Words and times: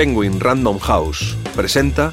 Penguin 0.00 0.40
Random 0.40 0.78
House 0.78 1.36
presenta 1.54 2.10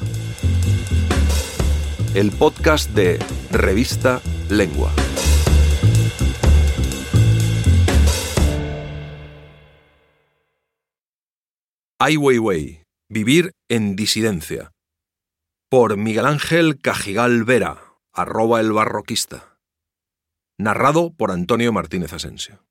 el 2.14 2.30
podcast 2.32 2.90
de 2.90 3.18
Revista 3.50 4.20
Lengua. 4.50 4.92
Ai 11.98 12.18
Weiwei, 12.18 12.82
Vivir 13.08 13.52
en 13.70 13.96
disidencia. 13.96 14.72
Por 15.70 15.96
Miguel 15.96 16.26
Ángel 16.26 16.82
Cajigal 16.82 17.44
Vera, 17.44 17.94
arroba 18.12 18.60
el 18.60 18.70
barroquista. 18.70 19.58
Narrado 20.58 21.14
por 21.16 21.30
Antonio 21.30 21.72
Martínez 21.72 22.12
Asensio. 22.12 22.66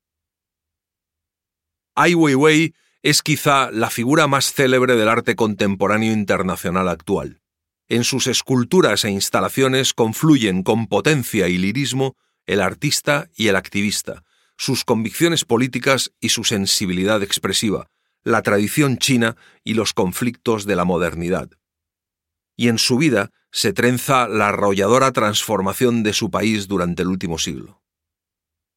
Ai 1.96 2.14
Weiwei 2.14 2.72
es 3.02 3.22
quizá 3.22 3.70
la 3.70 3.90
figura 3.90 4.26
más 4.26 4.52
célebre 4.52 4.96
del 4.96 5.08
arte 5.08 5.36
contemporáneo 5.36 6.12
internacional 6.12 6.88
actual. 6.88 7.40
En 7.88 8.04
sus 8.04 8.26
esculturas 8.26 9.04
e 9.04 9.10
instalaciones 9.10 9.94
confluyen 9.94 10.62
con 10.62 10.88
potencia 10.88 11.48
y 11.48 11.58
lirismo 11.58 12.16
el 12.46 12.60
artista 12.60 13.30
y 13.34 13.48
el 13.48 13.56
activista, 13.56 14.24
sus 14.56 14.84
convicciones 14.84 15.44
políticas 15.44 16.12
y 16.20 16.30
su 16.30 16.44
sensibilidad 16.44 17.22
expresiva, 17.22 17.90
la 18.24 18.42
tradición 18.42 18.98
china 18.98 19.36
y 19.64 19.74
los 19.74 19.94
conflictos 19.94 20.64
de 20.66 20.76
la 20.76 20.84
modernidad. 20.84 21.50
Y 22.56 22.68
en 22.68 22.78
su 22.78 22.98
vida 22.98 23.30
se 23.52 23.72
trenza 23.72 24.28
la 24.28 24.48
arrolladora 24.48 25.12
transformación 25.12 26.02
de 26.02 26.12
su 26.12 26.30
país 26.30 26.66
durante 26.66 27.02
el 27.02 27.08
último 27.08 27.38
siglo. 27.38 27.82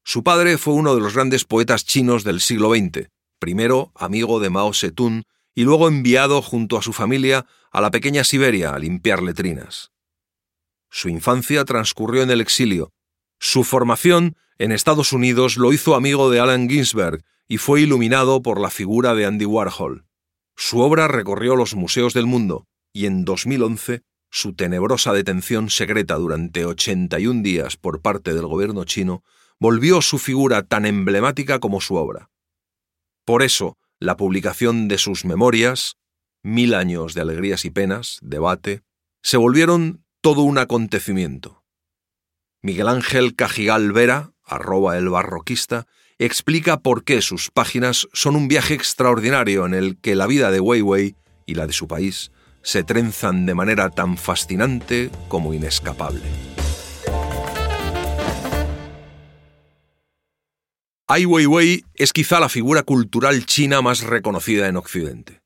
Su 0.04 0.24
padre 0.24 0.58
fue 0.58 0.74
uno 0.74 0.96
de 0.96 1.02
los 1.02 1.16
grandes 1.16 1.46
poetas 1.46 1.86
chinos 1.86 2.24
del 2.24 2.42
siglo 2.42 2.74
XX, 2.74 3.10
primero 3.42 3.92
amigo 3.96 4.40
de 4.40 4.52
Mao 4.52 4.72
Zedong 4.72 5.24
y 5.56 5.64
luego 5.64 5.88
enviado 5.88 6.42
junto 6.42 6.78
a 6.78 6.82
su 6.82 6.94
familia 6.94 7.48
a 7.72 7.82
la 7.82 7.90
pequeña 7.90 8.24
Siberia 8.24 8.74
a 8.74 8.80
limpiar 8.80 9.24
letrinas. 9.24 9.92
Su 10.90 11.10
infancia 11.10 11.66
transcurrió 11.66 12.22
en 12.22 12.30
el 12.30 12.40
exilio. 12.40 12.94
Su 13.40 13.64
formación 13.64 14.38
en 14.60 14.72
Estados 14.72 15.12
Unidos 15.12 15.58
lo 15.58 15.74
hizo 15.74 15.96
amigo 15.96 16.30
de 16.30 16.40
Allen 16.40 16.70
Ginsberg 16.70 17.24
y 17.48 17.58
fue 17.58 17.82
iluminado 17.82 18.42
por 18.44 18.62
la 18.62 18.70
figura 18.70 19.16
de 19.16 19.26
Andy 19.26 19.46
Warhol. 19.46 20.06
Su 20.56 20.80
obra 20.80 21.08
recorrió 21.08 21.56
los 21.56 21.76
museos 21.76 22.14
del 22.14 22.28
mundo 22.28 22.68
y 22.94 23.08
en 23.08 23.26
2011 23.26 24.04
su 24.30 24.54
tenebrosa 24.54 25.14
detención 25.14 25.70
secreta 25.70 26.16
durante 26.16 26.66
81 26.66 27.42
días 27.42 27.76
por 27.76 28.02
parte 28.02 28.34
del 28.34 28.46
gobierno 28.46 28.86
chino 28.86 29.24
volvió 29.60 30.02
su 30.02 30.20
figura 30.20 30.64
tan 30.64 30.86
emblemática 30.86 31.60
como 31.60 31.82
su 31.82 31.96
obra. 31.96 32.31
Por 33.26 33.44
eso, 33.44 33.78
la 34.00 34.18
publicación 34.18 34.88
de 34.88 34.98
sus 34.98 35.26
memorias, 35.26 35.98
Mil 36.44 36.74
años 36.74 37.14
de 37.14 37.22
alegrías 37.22 37.66
y 37.66 37.70
penas, 37.70 38.18
debate, 38.22 38.82
se 39.22 39.38
volvieron 39.38 40.04
todo 40.22 40.42
un 40.42 40.58
acontecimiento. 40.58 41.64
Miguel 42.64 42.88
Ángel 42.88 43.36
Cajigal 43.36 43.92
Vera, 43.92 44.32
arroba 44.44 44.98
el 44.98 45.10
barroquista, 45.10 45.86
explica 46.18 46.80
por 46.80 47.04
qué 47.04 47.22
sus 47.22 47.52
páginas 47.52 48.08
son 48.14 48.36
un 48.36 48.48
viaje 48.48 48.74
extraordinario 48.74 49.68
en 49.68 49.76
el 49.76 50.00
que 50.00 50.16
la 50.16 50.26
vida 50.26 50.50
de 50.50 50.60
Weiwei 50.60 51.16
y 51.46 51.54
la 51.54 51.68
de 51.68 51.74
su 51.74 51.88
país 51.88 52.32
se 52.64 52.84
trenzan 52.84 53.46
de 53.46 53.54
manera 53.54 53.92
tan 53.92 54.18
fascinante 54.18 55.12
como 55.28 55.54
inescapable. 55.54 56.51
Ai 61.14 61.26
Weiwei 61.26 61.84
es 61.96 62.14
quizá 62.14 62.40
la 62.40 62.48
figura 62.48 62.84
cultural 62.84 63.46
china 63.46 63.82
más 63.82 64.02
reconocida 64.02 64.70
en 64.70 64.78
Occidente. 64.78 65.42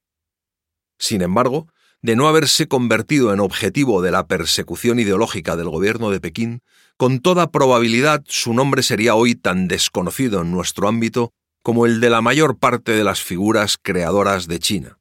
Sin 0.99 1.23
embargo, 1.23 1.65
de 2.03 2.15
no 2.15 2.27
haberse 2.27 2.67
convertido 2.67 3.33
en 3.33 3.39
objetivo 3.39 4.03
de 4.03 4.11
la 4.11 4.27
persecución 4.27 4.99
ideológica 4.99 5.55
del 5.55 5.69
gobierno 5.69 6.11
de 6.11 6.21
Pekín, 6.21 6.61
con 6.97 7.19
toda 7.19 7.49
probabilidad 7.49 8.23
su 8.27 8.53
nombre 8.53 8.83
sería 8.83 9.15
hoy 9.15 9.33
tan 9.33 9.67
desconocido 9.67 10.43
en 10.43 10.51
nuestro 10.51 10.87
ámbito 10.87 11.33
como 11.63 11.87
el 11.87 11.99
de 11.99 12.11
la 12.11 12.21
mayor 12.21 12.59
parte 12.59 12.91
de 12.91 13.03
las 13.03 13.23
figuras 13.23 13.79
creadoras 13.81 14.47
de 14.47 14.59
China. 14.59 14.99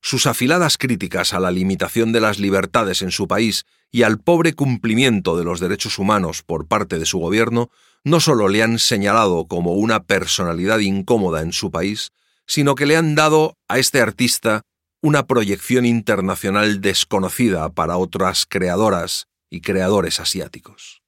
Sus 0.00 0.26
afiladas 0.26 0.78
críticas 0.78 1.34
a 1.34 1.40
la 1.40 1.50
limitación 1.50 2.12
de 2.12 2.22
las 2.22 2.38
libertades 2.38 3.02
en 3.02 3.10
su 3.10 3.28
país 3.28 3.66
y 3.90 4.02
al 4.04 4.18
pobre 4.18 4.54
cumplimiento 4.54 5.36
de 5.36 5.44
los 5.44 5.60
derechos 5.60 5.98
humanos 5.98 6.42
por 6.42 6.66
parte 6.66 6.98
de 6.98 7.04
su 7.04 7.18
gobierno 7.18 7.70
no 8.04 8.20
solo 8.20 8.48
le 8.48 8.62
han 8.62 8.78
señalado 8.78 9.46
como 9.46 9.72
una 9.72 10.04
personalidad 10.04 10.78
incómoda 10.78 11.42
en 11.42 11.52
su 11.52 11.70
país, 11.70 12.10
sino 12.46 12.74
que 12.74 12.86
le 12.86 12.96
han 12.96 13.14
dado 13.14 13.56
a 13.68 13.78
este 13.78 14.00
artista 14.00 14.62
una 15.02 15.26
proyección 15.26 15.84
internacional 15.84 16.80
desconocida 16.80 17.68
para 17.70 17.96
otras 17.96 18.46
creadoras 18.48 19.26
y 19.50 19.60
creadores 19.60 20.20
asiáticos. 20.20 21.02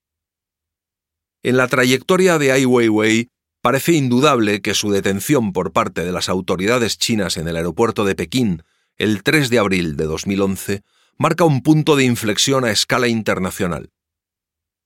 En 1.43 1.57
la 1.57 1.69
trayectoria 1.69 2.39
de 2.39 2.53
Ai 2.53 2.67
Weiwei 2.67 3.29
parece 3.63 3.93
indudable 3.93 4.61
que 4.63 4.75
su 4.75 4.91
detención 4.91 5.53
por 5.53 5.73
parte 5.73 6.05
de 6.05 6.13
las 6.13 6.29
autoridades 6.29 6.99
chinas 6.99 7.37
en 7.37 7.49
el 7.49 7.57
aeropuerto 7.57 8.05
de 8.05 8.15
Pekín 8.15 8.63
el 8.97 9.23
3 9.23 9.49
de 9.49 9.59
abril 9.59 9.97
de 9.97 10.05
2011 10.05 10.83
marca 11.17 11.45
un 11.45 11.63
punto 11.63 11.97
de 11.97 12.05
inflexión 12.05 12.65
a 12.65 12.71
escala 12.71 13.09
internacional 13.09 13.91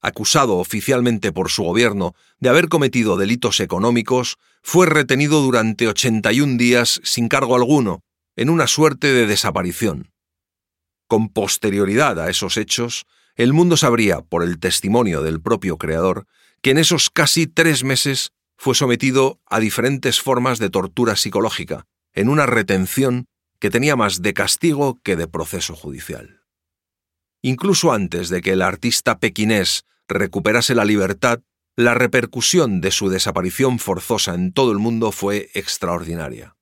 acusado 0.04 0.58
oficialmente 0.58 1.32
por 1.32 1.50
su 1.50 1.62
gobierno 1.62 2.14
de 2.38 2.50
haber 2.50 2.68
cometido 2.68 3.16
delitos 3.16 3.58
económicos, 3.60 4.36
fue 4.62 4.86
retenido 4.86 5.40
durante 5.40 5.88
81 5.88 6.58
días 6.58 7.00
sin 7.04 7.28
cargo 7.28 7.56
alguno, 7.56 8.02
en 8.36 8.50
una 8.50 8.66
suerte 8.66 9.12
de 9.12 9.26
desaparición. 9.26 10.12
Con 11.08 11.30
posterioridad 11.30 12.20
a 12.20 12.28
esos 12.28 12.58
hechos, 12.58 13.06
el 13.34 13.54
mundo 13.54 13.78
sabría, 13.78 14.20
por 14.20 14.42
el 14.42 14.58
testimonio 14.58 15.22
del 15.22 15.40
propio 15.40 15.78
creador, 15.78 16.26
que 16.60 16.70
en 16.70 16.78
esos 16.78 17.08
casi 17.08 17.46
tres 17.46 17.82
meses 17.82 18.32
fue 18.56 18.74
sometido 18.74 19.40
a 19.46 19.58
diferentes 19.58 20.20
formas 20.20 20.58
de 20.58 20.70
tortura 20.70 21.16
psicológica, 21.16 21.86
en 22.12 22.28
una 22.28 22.44
retención 22.44 23.26
que 23.58 23.70
tenía 23.70 23.96
más 23.96 24.20
de 24.20 24.34
castigo 24.34 25.00
que 25.02 25.16
de 25.16 25.28
proceso 25.28 25.74
judicial. 25.74 26.42
Incluso 27.40 27.92
antes 27.92 28.28
de 28.28 28.40
que 28.40 28.52
el 28.52 28.62
artista 28.62 29.18
pequinés 29.18 29.84
recuperase 30.08 30.74
la 30.74 30.84
libertad, 30.84 31.40
la 31.76 31.94
repercusión 31.94 32.80
de 32.80 32.90
su 32.90 33.08
desaparición 33.08 33.78
forzosa 33.78 34.34
en 34.34 34.52
todo 34.52 34.70
el 34.72 34.78
mundo 34.78 35.12
fue 35.12 35.50
extraordinaria. 35.54 36.56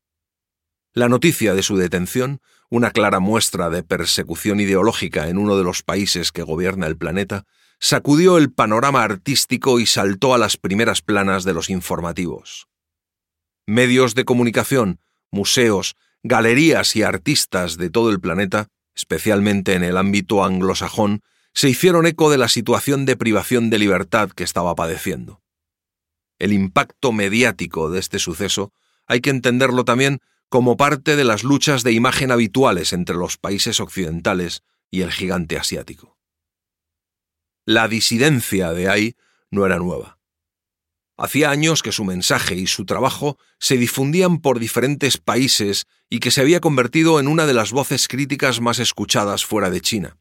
La 0.94 1.08
noticia 1.08 1.54
de 1.54 1.62
su 1.62 1.76
detención, 1.76 2.40
una 2.70 2.90
clara 2.90 3.20
muestra 3.20 3.70
de 3.70 3.82
persecución 3.82 4.60
ideológica 4.60 5.28
en 5.28 5.38
uno 5.38 5.56
de 5.56 5.64
los 5.64 5.82
países 5.82 6.32
que 6.32 6.42
gobierna 6.42 6.86
el 6.86 6.96
planeta, 6.96 7.44
sacudió 7.78 8.38
el 8.38 8.52
panorama 8.52 9.02
artístico 9.02 9.80
y 9.80 9.86
saltó 9.86 10.34
a 10.34 10.38
las 10.38 10.56
primeras 10.56 11.02
planas 11.02 11.44
de 11.44 11.52
los 11.52 11.68
informativos. 11.68 12.68
Medios 13.66 14.14
de 14.14 14.24
comunicación, 14.24 15.00
museos, 15.30 15.96
galerías 16.22 16.94
y 16.94 17.02
artistas 17.02 17.76
de 17.76 17.90
todo 17.90 18.10
el 18.10 18.20
planeta, 18.20 18.68
especialmente 18.94 19.74
en 19.74 19.82
el 19.82 19.96
ámbito 19.96 20.44
anglosajón, 20.44 21.22
se 21.54 21.68
hicieron 21.68 22.06
eco 22.06 22.30
de 22.30 22.38
la 22.38 22.48
situación 22.48 23.04
de 23.04 23.16
privación 23.16 23.70
de 23.70 23.78
libertad 23.78 24.30
que 24.30 24.44
estaba 24.44 24.74
padeciendo. 24.74 25.42
El 26.38 26.52
impacto 26.52 27.12
mediático 27.12 27.90
de 27.90 28.00
este 28.00 28.18
suceso 28.18 28.72
hay 29.06 29.20
que 29.20 29.30
entenderlo 29.30 29.84
también 29.84 30.20
como 30.48 30.76
parte 30.76 31.16
de 31.16 31.24
las 31.24 31.44
luchas 31.44 31.82
de 31.82 31.92
imagen 31.92 32.30
habituales 32.30 32.92
entre 32.92 33.16
los 33.16 33.38
países 33.38 33.80
occidentales 33.80 34.62
y 34.90 35.02
el 35.02 35.12
gigante 35.12 35.56
asiático. 35.56 36.18
La 37.64 37.88
disidencia 37.88 38.72
de 38.72 38.88
Ai 38.88 39.16
no 39.50 39.64
era 39.64 39.78
nueva. 39.78 40.18
Hacía 41.16 41.50
años 41.50 41.82
que 41.82 41.92
su 41.92 42.04
mensaje 42.04 42.56
y 42.56 42.66
su 42.66 42.84
trabajo 42.84 43.38
se 43.60 43.76
difundían 43.76 44.40
por 44.40 44.58
diferentes 44.58 45.18
países 45.18 45.86
y 46.10 46.18
que 46.18 46.30
se 46.30 46.40
había 46.40 46.60
convertido 46.60 47.20
en 47.20 47.28
una 47.28 47.46
de 47.46 47.54
las 47.54 47.70
voces 47.70 48.08
críticas 48.08 48.60
más 48.60 48.78
escuchadas 48.78 49.44
fuera 49.44 49.70
de 49.70 49.80
China. 49.80 50.18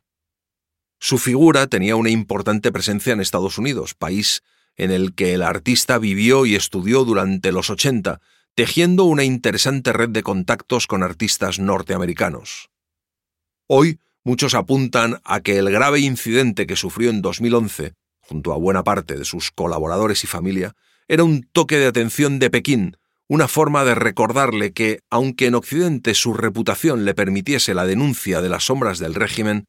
Su 1.03 1.17
figura 1.17 1.65
tenía 1.65 1.95
una 1.95 2.11
importante 2.11 2.71
presencia 2.71 3.11
en 3.11 3.21
Estados 3.21 3.57
Unidos, 3.57 3.95
país 3.95 4.43
en 4.75 4.91
el 4.91 5.15
que 5.15 5.33
el 5.33 5.41
artista 5.41 5.97
vivió 5.97 6.45
y 6.45 6.53
estudió 6.53 7.03
durante 7.05 7.51
los 7.51 7.71
80, 7.71 8.21
tejiendo 8.53 9.05
una 9.05 9.23
interesante 9.23 9.93
red 9.93 10.09
de 10.09 10.21
contactos 10.21 10.85
con 10.85 11.01
artistas 11.01 11.57
norteamericanos. 11.57 12.69
Hoy, 13.65 13.99
muchos 14.23 14.53
apuntan 14.53 15.19
a 15.23 15.41
que 15.41 15.57
el 15.57 15.71
grave 15.71 16.01
incidente 16.01 16.67
que 16.67 16.75
sufrió 16.75 17.09
en 17.09 17.23
2011, 17.23 17.95
junto 18.19 18.53
a 18.53 18.57
buena 18.57 18.83
parte 18.83 19.17
de 19.17 19.25
sus 19.25 19.49
colaboradores 19.49 20.23
y 20.23 20.27
familia, 20.27 20.75
era 21.07 21.23
un 21.23 21.41
toque 21.51 21.77
de 21.77 21.87
atención 21.87 22.37
de 22.37 22.51
Pekín, 22.51 22.97
una 23.27 23.47
forma 23.47 23.83
de 23.85 23.95
recordarle 23.95 24.71
que, 24.71 24.99
aunque 25.09 25.47
en 25.47 25.55
Occidente 25.55 26.13
su 26.13 26.35
reputación 26.35 27.05
le 27.05 27.15
permitiese 27.15 27.73
la 27.73 27.87
denuncia 27.87 28.39
de 28.39 28.49
las 28.49 28.65
sombras 28.65 28.99
del 28.99 29.15
régimen, 29.15 29.65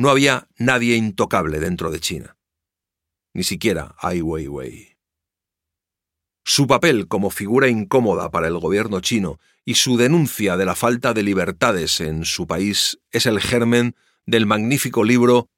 no 0.00 0.08
había 0.08 0.48
nadie 0.56 0.96
intocable 0.96 1.60
dentro 1.60 1.90
de 1.90 2.00
China. 2.00 2.38
Ni 3.34 3.44
siquiera 3.44 3.94
Ai 3.98 4.22
Weiwei. 4.22 4.96
su 6.42 6.66
papel 6.66 7.06
como 7.06 7.30
figura 7.30 7.68
incómoda 7.68 8.30
para 8.30 8.48
el 8.48 8.58
gobierno 8.58 9.00
chino 9.00 9.38
y 9.66 9.74
su 9.74 9.98
denuncia 9.98 10.56
de 10.56 10.64
la 10.64 10.74
falta 10.74 11.12
de 11.12 11.22
libertades 11.22 12.00
en 12.00 12.24
su 12.24 12.46
país 12.46 12.98
es 13.12 13.26
el 13.26 13.40
germen 13.40 13.94
del 14.24 14.46
magnífico 14.46 15.04
libro 15.04 15.48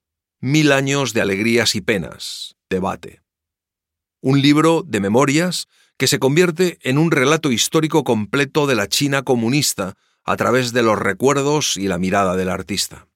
Mil 0.41 0.73
años 0.73 1.13
de 1.13 1.21
alegrías 1.21 1.73
y 1.73 1.79
penas, 1.79 2.57
debate. 2.69 3.21
Un 4.19 4.41
libro 4.41 4.83
de 4.85 4.99
memorias 4.99 5.67
que 5.97 6.07
se 6.07 6.19
convierte 6.19 6.79
en 6.81 6.97
un 6.97 7.11
relato 7.11 7.49
histórico 7.49 8.03
completo 8.03 8.67
de 8.67 8.75
la 8.75 8.87
China 8.89 9.23
comunista 9.23 9.95
a 10.25 10.35
través 10.35 10.73
de 10.73 10.83
los 10.83 10.99
recuerdos 10.99 11.77
y 11.77 11.87
la 11.87 11.97
mirada 11.97 12.35
del 12.35 12.49
artista. 12.49 13.07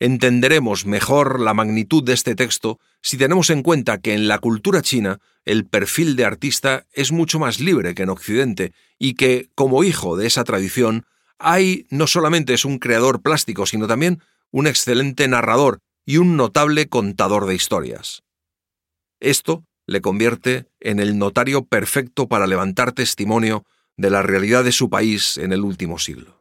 Entenderemos 0.00 0.86
mejor 0.86 1.40
la 1.40 1.52
magnitud 1.52 2.02
de 2.02 2.14
este 2.14 2.34
texto 2.34 2.80
si 3.02 3.18
tenemos 3.18 3.50
en 3.50 3.62
cuenta 3.62 3.98
que 3.98 4.14
en 4.14 4.28
la 4.28 4.38
cultura 4.38 4.80
china 4.80 5.20
el 5.44 5.66
perfil 5.66 6.16
de 6.16 6.24
artista 6.24 6.86
es 6.94 7.12
mucho 7.12 7.38
más 7.38 7.60
libre 7.60 7.94
que 7.94 8.04
en 8.04 8.08
Occidente 8.08 8.72
y 8.98 9.14
que, 9.14 9.50
como 9.54 9.84
hijo 9.84 10.16
de 10.16 10.26
esa 10.26 10.42
tradición, 10.44 11.04
Ai 11.38 11.86
no 11.90 12.06
solamente 12.06 12.54
es 12.54 12.64
un 12.64 12.78
creador 12.78 13.20
plástico, 13.20 13.66
sino 13.66 13.86
también 13.86 14.22
un 14.50 14.66
excelente 14.66 15.28
narrador 15.28 15.80
y 16.06 16.16
un 16.16 16.34
notable 16.34 16.88
contador 16.88 17.44
de 17.46 17.54
historias. 17.54 18.22
Esto 19.20 19.64
le 19.86 20.00
convierte 20.00 20.66
en 20.80 20.98
el 20.98 21.18
notario 21.18 21.66
perfecto 21.66 22.26
para 22.26 22.46
levantar 22.46 22.92
testimonio 22.92 23.66
de 23.98 24.08
la 24.08 24.22
realidad 24.22 24.64
de 24.64 24.72
su 24.72 24.88
país 24.88 25.36
en 25.36 25.52
el 25.52 25.60
último 25.60 25.98
siglo. 25.98 26.39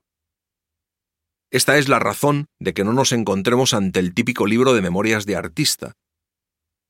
Esta 1.51 1.77
es 1.77 1.87
la 1.89 1.99
razón 1.99 2.47
de 2.59 2.73
que 2.73 2.83
no 2.83 2.93
nos 2.93 3.11
encontremos 3.11 3.73
ante 3.73 3.99
el 3.99 4.13
típico 4.13 4.45
libro 4.45 4.73
de 4.73 4.81
memorias 4.81 5.25
de 5.25 5.35
artista. 5.35 5.93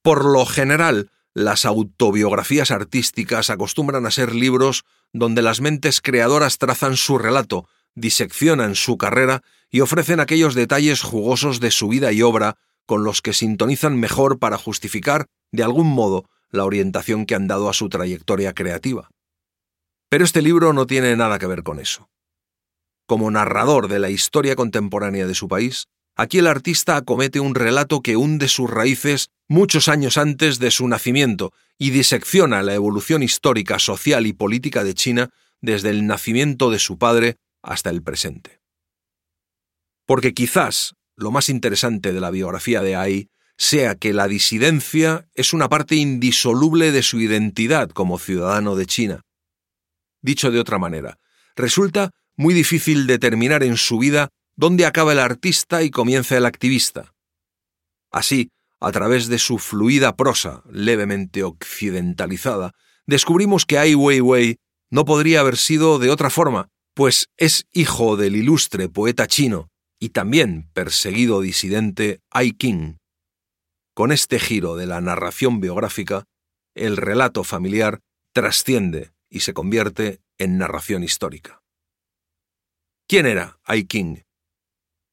Por 0.02 0.26
lo 0.26 0.46
general, 0.46 1.12
las 1.34 1.66
autobiografías 1.66 2.72
artísticas 2.72 3.50
acostumbran 3.50 4.06
a 4.06 4.12
ser 4.12 4.36
libros 4.36 4.84
donde 5.14 5.42
las 5.42 5.62
mentes 5.62 6.02
creadoras 6.02 6.58
trazan 6.58 6.98
su 6.98 7.18
relato, 7.18 7.68
diseccionan 7.96 8.76
su 8.76 8.98
carrera 8.98 9.44
y 9.70 9.82
ofrecen 9.82 10.20
aquellos 10.20 10.56
detalles 10.56 11.02
jugosos 11.02 11.60
de 11.60 11.72
su 11.72 11.88
vida 11.88 12.12
y 12.12 12.22
obra 12.22 12.58
con 12.86 13.04
los 13.04 13.22
que 13.22 13.34
sintonizan 13.34 14.00
mejor 14.00 14.40
para 14.40 14.58
justificar, 14.58 15.28
de 15.52 15.64
algún 15.64 15.88
modo, 15.88 16.26
la 16.50 16.66
orientación 16.66 17.26
que 17.26 17.36
han 17.36 17.48
dado 17.48 17.70
a 17.70 17.74
su 17.74 17.88
trayectoria 17.88 18.54
creativa. 18.54 19.10
Pero 20.10 20.26
este 20.26 20.42
libro 20.42 20.74
no 20.74 20.88
tiene 20.88 21.16
nada 21.16 21.38
que 21.38 21.46
ver 21.46 21.64
con 21.64 21.80
eso. 21.80 22.10
Como 23.10 23.32
narrador 23.32 23.88
de 23.88 23.98
la 23.98 24.12
historia 24.12 24.56
contemporánea 24.56 25.26
de 25.26 25.34
su 25.34 25.48
país, 25.48 25.88
aquí 26.16 26.38
el 26.38 26.46
artista 26.46 26.96
acomete 26.96 27.40
un 27.40 27.56
relato 27.56 28.02
que 28.04 28.16
hunde 28.16 28.48
sus 28.48 28.70
raíces 28.70 29.32
muchos 29.48 29.88
años 29.88 30.20
antes 30.20 30.60
de 30.60 30.70
su 30.70 30.88
nacimiento 30.88 31.52
y 31.80 31.90
disecciona 31.90 32.62
la 32.62 32.76
evolución 32.76 33.24
histórica, 33.24 33.80
social 33.80 34.28
y 34.28 34.34
política 34.34 34.84
de 34.84 34.94
China 34.94 35.32
desde 35.60 35.90
el 35.90 36.06
nacimiento 36.06 36.70
de 36.70 36.78
su 36.78 37.00
padre 37.00 37.38
hasta 37.64 37.90
el 37.90 38.04
presente. 38.04 38.62
Porque 40.06 40.36
quizás 40.36 40.94
lo 41.16 41.32
más 41.32 41.50
interesante 41.50 42.14
de 42.14 42.22
la 42.22 42.30
biografía 42.30 42.84
de 42.84 42.96
Ai 42.96 43.30
sea 43.58 43.96
que 43.96 44.14
la 44.14 44.28
disidencia 44.28 45.28
es 45.34 45.52
una 45.52 45.68
parte 45.68 45.96
indisoluble 45.96 46.92
de 46.92 47.02
su 47.02 47.20
identidad 47.20 47.90
como 47.90 48.20
ciudadano 48.20 48.76
de 48.76 48.86
China. 48.86 49.22
Dicho 50.22 50.52
de 50.52 50.60
otra 50.60 50.78
manera, 50.78 51.18
resulta 51.56 52.12
muy 52.40 52.54
difícil 52.54 53.06
determinar 53.06 53.64
en 53.64 53.76
su 53.76 53.98
vida 54.00 54.30
dónde 54.56 54.86
acaba 54.86 55.12
el 55.12 55.20
artista 55.20 55.84
y 55.84 55.90
comienza 55.90 56.38
el 56.38 56.46
activista. 56.46 57.14
Así, 58.14 58.50
a 58.80 58.94
través 58.94 59.28
de 59.28 59.40
su 59.40 59.58
fluida 59.58 60.16
prosa, 60.16 60.64
levemente 60.72 61.44
occidentalizada, 61.44 62.72
descubrimos 63.06 63.66
que 63.66 63.78
Ai 63.78 63.94
Weiwei 63.94 64.56
no 64.90 65.04
podría 65.04 65.42
haber 65.42 65.58
sido 65.58 66.00
de 66.00 66.12
otra 66.12 66.30
forma, 66.30 66.70
pues 66.94 67.28
es 67.36 67.66
hijo 67.74 68.16
del 68.16 68.38
ilustre 68.38 68.88
poeta 68.88 69.28
chino 69.28 69.68
y 70.00 70.10
también 70.10 70.70
perseguido 70.72 71.42
disidente 71.42 72.22
Ai 72.32 72.54
King. 72.54 72.96
Con 73.94 74.14
este 74.14 74.40
giro 74.40 74.78
de 74.78 74.86
la 74.86 75.02
narración 75.02 75.60
biográfica, 75.60 76.24
el 76.74 76.96
relato 76.96 77.44
familiar 77.44 78.00
trasciende 78.32 79.12
y 79.30 79.42
se 79.42 79.54
convierte 79.54 80.22
en 80.38 80.58
narración 80.58 81.04
histórica. 81.04 81.59
¿Quién 83.10 83.26
era 83.26 83.58
Ai 83.64 83.86
King? 83.86 84.18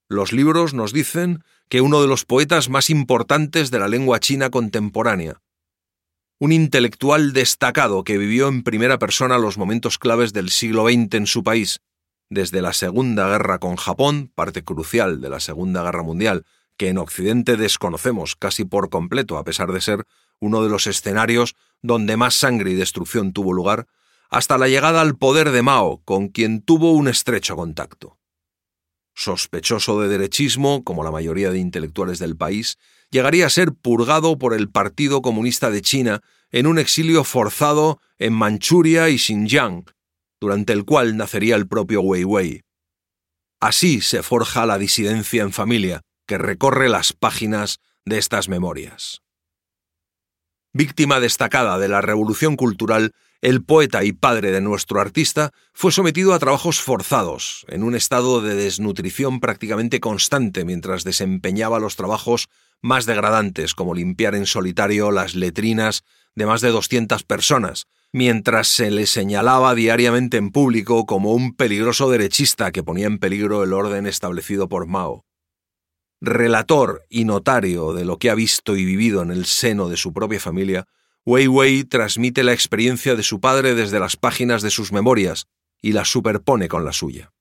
Los 0.06 0.34
libros 0.34 0.75
nos 0.75 0.93
dicen 0.93 1.43
que 1.70 1.81
uno 1.81 2.02
de 2.02 2.06
los 2.06 2.26
poetas 2.26 2.69
más 2.69 2.90
importantes 2.90 3.70
de 3.70 3.78
la 3.78 3.88
lengua 3.88 4.20
china 4.20 4.50
contemporánea, 4.50 5.40
un 6.38 6.52
intelectual 6.52 7.32
destacado 7.32 8.04
que 8.04 8.19
vivió 8.19 8.48
en 8.48 8.64
primera 8.64 8.98
persona 8.98 9.38
los 9.38 9.56
momentos 9.56 9.96
claves 9.96 10.34
del 10.34 10.50
siglo 10.50 10.84
XX 10.84 11.14
en 11.14 11.26
su 11.26 11.43
país, 11.43 11.81
desde 12.28 12.60
la 12.60 12.75
Segunda 12.75 13.31
Guerra 13.31 13.60
con 13.60 13.76
Japón, 13.76 14.31
parte 14.34 14.62
crucial 14.62 15.22
de 15.22 15.31
la 15.31 15.40
Segunda 15.40 15.82
Guerra 15.82 16.02
Mundial, 16.02 16.44
que 16.76 16.88
en 16.88 16.98
Occidente 16.98 17.56
desconocemos 17.56 18.37
casi 18.37 18.66
por 18.66 18.90
completo 18.90 19.38
a 19.38 19.44
pesar 19.44 19.72
de 19.72 19.81
ser 19.81 20.04
uno 20.38 20.62
de 20.62 20.69
los 20.69 20.87
escenarios 20.87 21.56
donde 21.81 22.19
más 22.19 22.34
sangre 22.34 22.72
y 22.72 22.75
destrucción 22.75 23.32
tuvo 23.32 23.54
lugar, 23.54 23.87
hasta 24.31 24.58
la 24.58 24.69
llegada 24.69 25.00
al 25.00 25.17
poder 25.17 25.50
de 25.50 25.62
Mao, 25.62 26.02
con 26.05 26.28
quien 26.28 26.61
tuvo 26.61 26.93
un 26.93 27.08
estrecho 27.08 27.56
contacto. 27.56 28.19
Sospechoso 29.14 30.00
de 30.00 30.08
derechismo, 30.08 30.84
como 30.84 31.02
la 31.02 31.11
mayoría 31.11 31.50
de 31.50 31.58
intelectuales 31.58 32.19
del 32.19 32.37
país, 32.37 32.78
llegaría 33.11 33.46
a 33.46 33.50
ser 33.50 33.73
purgado 33.73 34.38
por 34.38 34.52
el 34.52 34.69
Partido 34.70 35.23
Comunista 35.23 35.70
de 35.70 35.81
China 35.81 36.20
en 36.50 36.67
un 36.67 36.78
exilio 36.78 37.25
forzado 37.25 38.00
en 38.19 38.34
Manchuria 38.34 39.08
y 39.08 39.19
Xinjiang, 39.19 39.84
durante 40.40 40.72
el 40.72 40.84
cual 40.84 41.17
nacería 41.17 41.56
el 41.56 41.67
propio 41.67 42.02
Weiwei. 42.02 42.62
Así 43.61 44.00
se 44.00 44.22
forja 44.22 44.67
la 44.67 44.79
disidencia 44.79 45.43
en 45.43 45.52
familia, 45.52 46.02
que 46.26 46.38
recorre 46.38 46.88
las 46.88 47.12
páginas 47.12 47.79
de 48.05 48.19
estas 48.19 48.49
memorias. 48.49 49.22
Víctima 50.72 51.20
destacada 51.20 51.79
de 51.79 51.88
la 51.88 52.02
revolución 52.02 52.56
cultural, 52.56 53.14
el 53.40 53.62
poeta 53.62 54.04
y 54.04 54.12
padre 54.12 54.50
de 54.50 54.60
nuestro 54.60 55.00
artista 55.00 55.52
fue 55.72 55.92
sometido 55.92 56.32
a 56.34 56.38
trabajos 56.38 56.80
forzados, 56.80 57.66
en 57.68 57.82
un 57.82 57.94
estado 57.94 58.40
de 58.40 58.54
desnutrición 58.54 59.40
prácticamente 59.40 60.00
constante 60.00 60.64
mientras 60.64 61.04
desempeñaba 61.04 61.78
los 61.78 61.96
trabajos 61.96 62.48
más 62.82 63.06
degradantes, 63.06 63.74
como 63.74 63.94
limpiar 63.94 64.34
en 64.34 64.46
solitario 64.46 65.10
las 65.10 65.34
letrinas 65.34 66.02
de 66.34 66.46
más 66.46 66.60
de 66.60 66.70
200 66.70 67.22
personas, 67.24 67.86
mientras 68.12 68.68
se 68.68 68.90
le 68.90 69.06
señalaba 69.06 69.74
diariamente 69.74 70.36
en 70.36 70.50
público 70.50 71.06
como 71.06 71.32
un 71.32 71.55
peligroso 71.55 72.10
derechista 72.10 72.72
que 72.72 72.82
ponía 72.82 73.06
en 73.06 73.19
peligro 73.19 73.64
el 73.64 73.72
orden 73.72 74.06
establecido 74.06 74.69
por 74.69 74.86
Mao. 74.86 75.24
Relator 76.20 77.05
y 77.10 77.24
notario 77.24 77.93
de 77.93 78.05
lo 78.05 78.19
que 78.19 78.31
ha 78.31 78.34
visto 78.34 78.76
y 78.76 78.84
vivido 78.84 79.22
en 79.22 79.31
el 79.31 79.44
seno 79.44 79.88
de 79.88 79.96
su 79.96 80.12
propia 80.12 80.40
familia, 80.40 80.86
Wei 81.28 81.48
Wei 81.48 81.82
transmite 81.82 82.44
la 82.44 82.52
experiencia 82.52 83.16
de 83.16 83.24
su 83.24 83.40
padre 83.40 83.74
desde 83.74 83.98
las 83.98 84.16
páginas 84.16 84.62
de 84.62 84.70
sus 84.70 84.92
memorias 84.92 85.48
y 85.82 85.90
la 85.90 86.04
superpone 86.04 86.68
con 86.68 86.84
la 86.84 86.92
suya. 86.92 87.32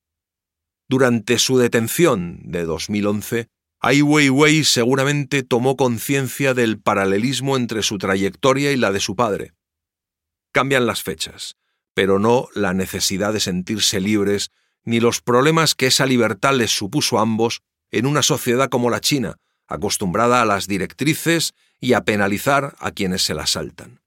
Durante 0.90 1.38
su 1.38 1.60
detención 1.60 2.40
de 2.44 2.66
2011, 2.66 3.48
Ai 3.80 4.02
Weiwei 4.02 4.64
seguramente 4.64 5.44
tomó 5.44 5.76
conciencia 5.76 6.56
del 6.56 6.80
paralelismo 6.80 7.58
entre 7.58 7.84
su 7.84 8.00
trayectoria 8.00 8.72
y 8.72 8.78
la 8.78 8.92
de 8.92 9.00
su 9.00 9.16
padre. 9.16 9.54
Cambian 10.52 10.88
las 10.88 11.04
fechas, 11.04 11.56
pero 11.94 12.18
no 12.18 12.48
la 12.56 12.74
necesidad 12.74 13.34
de 13.34 13.40
sentirse 13.40 14.00
libres 14.00 14.50
ni 14.84 15.00
los 15.00 15.22
problemas 15.22 15.76
que 15.76 15.86
esa 15.86 16.08
libertad 16.08 16.56
les 16.56 16.76
supuso 16.76 17.20
a 17.20 17.22
ambos 17.22 17.62
en 17.92 18.08
una 18.08 18.24
sociedad 18.24 18.70
como 18.70 18.90
la 18.90 19.00
China, 19.00 19.38
acostumbrada 19.68 20.42
a 20.42 20.46
las 20.46 20.68
directrices 20.68 21.54
y 21.80 21.94
a 21.94 22.02
penalizar 22.04 22.76
a 22.80 22.92
quienes 22.92 23.24
se 23.24 23.34
las 23.34 23.52
saltan. 23.52 24.02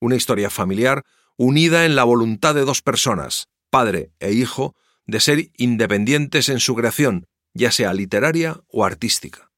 Una 0.00 0.16
historia 0.16 0.50
familiar 0.50 1.04
unida 1.36 1.84
en 1.84 1.96
la 1.96 2.04
voluntad 2.04 2.54
de 2.54 2.64
dos 2.64 2.82
personas, 2.82 3.48
padre 3.70 4.12
e 4.20 4.32
hijo, 4.32 4.74
de 5.06 5.20
ser 5.20 5.50
independientes 5.56 6.48
en 6.48 6.60
su 6.60 6.74
creación, 6.74 7.26
ya 7.54 7.70
sea 7.70 7.92
literaria 7.92 8.60
o 8.68 8.84
artística. 8.84 9.50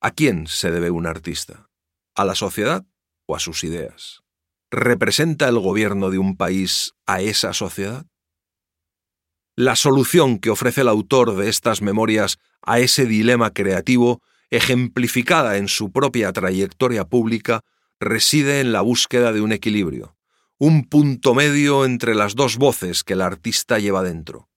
¿A 0.00 0.10
quién 0.10 0.46
se 0.46 0.70
debe 0.70 0.90
un 0.90 1.06
artista? 1.06 1.68
¿A 2.14 2.24
la 2.24 2.34
sociedad 2.34 2.84
o 3.26 3.36
a 3.36 3.40
sus 3.40 3.64
ideas? 3.64 4.22
¿Representa 4.70 5.48
el 5.48 5.58
gobierno 5.58 6.10
de 6.10 6.18
un 6.18 6.36
país 6.36 6.94
a 7.06 7.20
esa 7.20 7.52
sociedad? 7.52 8.06
La 9.54 9.74
solución 9.76 10.38
que 10.38 10.50
ofrece 10.50 10.82
el 10.82 10.88
autor 10.88 11.34
de 11.36 11.48
estas 11.48 11.80
memorias 11.80 12.38
a 12.62 12.78
ese 12.78 13.06
dilema 13.06 13.52
creativo, 13.52 14.22
ejemplificada 14.50 15.56
en 15.56 15.68
su 15.68 15.90
propia 15.92 16.32
trayectoria 16.32 17.04
pública, 17.04 17.62
reside 17.98 18.60
en 18.60 18.72
la 18.72 18.80
búsqueda 18.80 19.32
de 19.32 19.40
un 19.40 19.52
equilibrio, 19.52 20.16
un 20.58 20.84
punto 20.84 21.34
medio 21.34 21.84
entre 21.84 22.14
las 22.14 22.34
dos 22.34 22.56
voces 22.56 23.04
que 23.04 23.14
el 23.14 23.22
artista 23.22 23.78
lleva 23.78 24.02
dentro. 24.02 24.48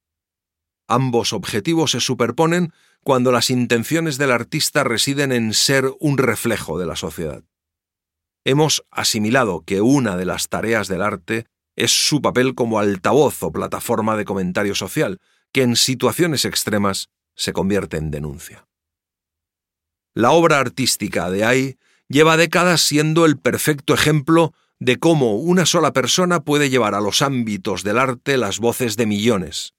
Ambos 0.88 1.34
objetivos 1.34 1.92
se 1.92 2.00
superponen 2.00 2.74
cuando 3.04 3.32
las 3.32 3.50
intenciones 3.50 4.18
del 4.18 4.32
artista 4.32 4.84
residen 4.84 5.32
en 5.32 5.54
ser 5.54 5.86
un 6.00 6.18
reflejo 6.18 6.80
de 6.80 6.86
la 6.86 6.96
sociedad. 6.96 7.44
hemos 8.46 8.84
asimilado 8.90 9.62
que 9.62 9.82
una 9.82 10.18
de 10.18 10.26
las 10.26 10.48
tareas 10.48 10.88
del 10.88 11.02
arte 11.04 11.46
es 11.76 11.92
su 11.92 12.22
papel 12.22 12.56
como 12.56 12.80
altavoz 12.80 13.44
o 13.44 13.52
plataforma 13.52 14.18
de 14.18 14.26
comentario 14.26 14.74
social, 14.76 15.20
que 15.52 15.62
en 15.62 15.76
situaciones 15.76 16.46
extremas 16.46 17.10
se 17.36 17.54
convierte 17.54 17.98
en 17.98 18.12
denuncia. 18.12 18.69
La 20.14 20.32
obra 20.32 20.60
artística 20.60 21.30
de 21.30 21.46
Ay 21.46 21.78
lleva 22.08 22.38
décadas 22.38 22.82
siendo 22.82 23.26
el 23.26 23.38
perfecto 23.38 23.94
ejemplo 23.94 24.54
de 24.80 24.98
cómo 24.98 25.36
una 25.36 25.66
sola 25.66 25.94
persona 25.94 26.40
puede 26.40 26.70
llevar 26.70 26.96
a 26.96 27.02
los 27.02 27.22
ámbitos 27.22 27.84
del 27.84 27.98
arte 27.98 28.38
las 28.38 28.60
voces 28.60 28.96
de 28.98 29.06
millones. 29.06 29.74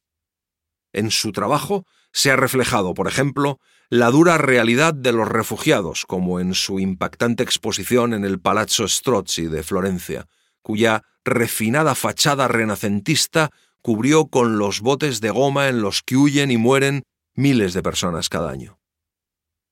En 0.92 1.10
su 1.10 1.32
trabajo 1.32 1.86
se 2.12 2.30
ha 2.30 2.36
reflejado, 2.36 2.94
por 2.94 3.08
ejemplo, 3.08 3.60
la 3.88 4.10
dura 4.10 4.38
realidad 4.38 4.94
de 4.94 5.12
los 5.12 5.28
refugiados, 5.28 6.06
como 6.06 6.38
en 6.38 6.54
su 6.54 6.78
impactante 6.78 7.42
exposición 7.42 8.14
en 8.14 8.24
el 8.24 8.40
Palazzo 8.40 8.86
Strozzi 8.86 9.46
de 9.46 9.62
Florencia, 9.62 10.26
cuya 10.62 11.02
refinada 11.24 11.94
fachada 11.94 12.48
renacentista 12.48 13.50
cubrió 13.82 14.26
con 14.26 14.58
los 14.58 14.80
botes 14.80 15.20
de 15.20 15.30
goma 15.30 15.68
en 15.68 15.82
los 15.82 16.02
que 16.02 16.16
huyen 16.16 16.50
y 16.50 16.56
mueren 16.56 17.02
miles 17.34 17.72
de 17.72 17.82
personas 17.82 18.28
cada 18.28 18.50
año. 18.50 18.79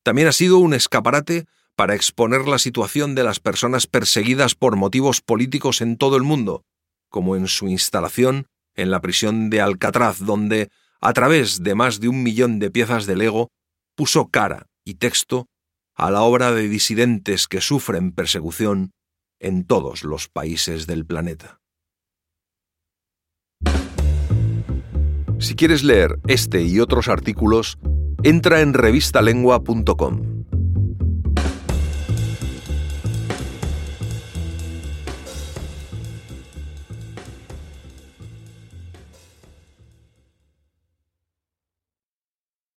También 0.02 0.28
ha 0.28 0.32
sido 0.32 0.58
un 0.58 0.74
escaparate 0.74 1.46
para 1.76 1.94
exponer 1.94 2.48
la 2.48 2.58
situación 2.58 3.14
de 3.14 3.24
las 3.24 3.40
personas 3.40 3.86
perseguidas 3.86 4.54
por 4.54 4.76
motivos 4.76 5.20
políticos 5.20 5.80
en 5.80 5.96
todo 5.96 6.16
el 6.16 6.22
mundo, 6.22 6.64
como 7.08 7.36
en 7.36 7.46
su 7.46 7.68
instalación 7.68 8.46
en 8.74 8.90
la 8.90 9.00
prisión 9.00 9.50
de 9.50 9.60
Alcatraz, 9.60 10.18
donde, 10.20 10.70
a 11.00 11.12
través 11.12 11.62
de 11.62 11.74
más 11.74 12.00
de 12.00 12.08
un 12.08 12.22
millón 12.22 12.58
de 12.58 12.70
piezas 12.70 13.06
de 13.06 13.16
Lego, 13.16 13.50
puso 13.96 14.28
cara 14.28 14.66
y 14.84 14.94
texto 14.94 15.46
a 15.94 16.10
la 16.10 16.22
obra 16.22 16.52
de 16.52 16.68
disidentes 16.68 17.48
que 17.48 17.60
sufren 17.60 18.12
persecución 18.12 18.92
en 19.40 19.64
todos 19.64 20.04
los 20.04 20.28
países 20.28 20.86
del 20.86 21.04
planeta. 21.04 21.60
Si 25.40 25.54
quieres 25.54 25.84
leer 25.84 26.18
este 26.26 26.62
y 26.62 26.80
otros 26.80 27.08
artículos, 27.08 27.78
entra 28.22 28.60
en 28.60 28.74
revistalengua.com. 28.74 30.37